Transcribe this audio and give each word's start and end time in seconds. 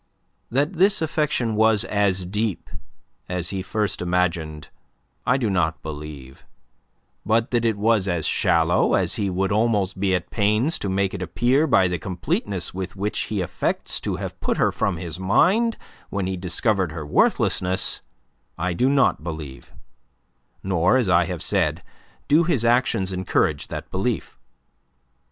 That 0.49 0.73
this 0.73 0.99
affection 0.99 1.53
was 1.55 1.83
as 1.85 2.25
deep 2.25 2.71
as 3.29 3.49
he 3.51 3.61
first 3.61 4.01
imagined, 4.01 4.69
I 5.27 5.37
do 5.37 5.47
not 5.47 5.83
believe; 5.83 6.43
but 7.23 7.51
that 7.51 7.65
it 7.65 7.77
was 7.77 8.07
as 8.07 8.25
shallow 8.25 8.95
as 8.95 9.17
he 9.17 9.29
would 9.29 9.51
almost 9.51 9.99
be 9.99 10.15
at 10.15 10.31
pains 10.31 10.79
to 10.79 10.89
make 10.89 11.13
it 11.13 11.21
appear 11.21 11.67
by 11.67 11.87
the 11.87 11.99
completeness 11.99 12.73
with 12.73 12.95
which 12.95 13.19
he 13.29 13.41
affects 13.41 13.99
to 14.01 14.15
have 14.15 14.39
put 14.39 14.57
her 14.57 14.71
from 14.71 14.97
his 14.97 15.19
mind 15.19 15.77
when 16.09 16.25
he 16.25 16.35
discovered 16.35 16.93
her 16.93 17.05
worthlessness, 17.05 18.01
I 18.57 18.73
do 18.73 18.89
not 18.89 19.23
believe; 19.23 19.71
nor, 20.63 20.97
as 20.97 21.09
I 21.09 21.25
have 21.25 21.43
said, 21.43 21.83
do 22.27 22.43
his 22.43 22.65
actions 22.65 23.13
encourage 23.13 23.67
that 23.67 23.91
belief. 23.91 24.39